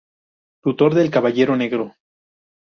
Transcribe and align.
Tutor 0.63 0.95
del 0.95 1.11
Caballero 1.11 1.55
Negro. 1.55 1.93